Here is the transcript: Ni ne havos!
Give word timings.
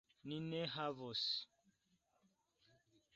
Ni 0.27 0.37
ne 0.45 0.61
havos! 0.75 1.21